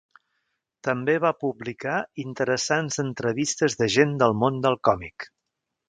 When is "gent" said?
3.99-4.19